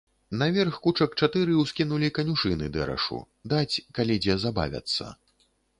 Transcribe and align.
Наверх 0.41 0.79
кучак 0.87 1.11
чатыры 1.25 1.53
ўскінулі 1.59 2.09
канюшыны 2.17 2.73
дэрашу, 2.79 3.21
даць, 3.55 3.75
калі 3.99 4.21
дзе 4.25 4.33
забавяцца. 4.47 5.05